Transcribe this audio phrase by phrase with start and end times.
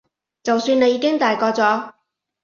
[0.41, 1.93] 就算你已經大個咗